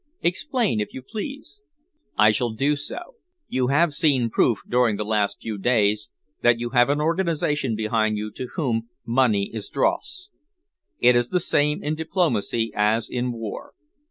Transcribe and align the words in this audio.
"Explain 0.23 0.79
if 0.81 0.95
you 0.95 1.03
please." 1.03 1.61
"I 2.17 2.31
shall 2.31 2.49
do 2.49 2.75
so. 2.75 3.17
You 3.47 3.67
have 3.67 3.93
seen 3.93 4.31
proof, 4.31 4.63
during 4.67 4.95
the 4.97 5.05
last 5.05 5.39
few 5.39 5.59
days, 5.59 6.09
that 6.41 6.59
you 6.59 6.71
have 6.71 6.89
an 6.89 6.99
organisation 6.99 7.75
behind 7.75 8.17
you 8.17 8.31
to 8.31 8.47
whom 8.55 8.89
money 9.05 9.51
is 9.53 9.69
dross. 9.69 10.29
It 10.99 11.15
is 11.15 11.29
the 11.29 11.39
same 11.39 11.83
in 11.83 11.93
diplomacy 11.93 12.71
as 12.73 13.11
in 13.11 13.31
war. 13.31 13.73